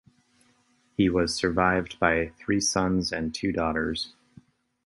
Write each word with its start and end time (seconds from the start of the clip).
He 0.97 1.11
was 1.11 1.35
survived 1.35 1.99
by 1.99 2.29
three 2.35 2.59
sons 2.59 3.11
and 3.13 3.35
two 3.35 3.51
daughters. 3.51 4.15